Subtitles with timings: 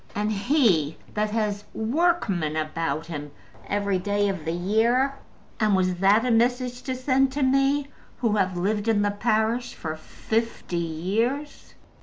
[0.15, 3.29] And he that has workmen about him
[3.67, 5.13] every day of the year!
[5.59, 9.75] And was that a message to send to me, who have lived in the parish
[9.75, 11.75] for fifty years?